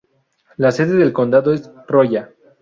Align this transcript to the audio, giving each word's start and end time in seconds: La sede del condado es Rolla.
La 0.57 0.71
sede 0.71 0.95
del 0.95 1.13
condado 1.13 1.53
es 1.53 1.69
Rolla. 1.87 2.31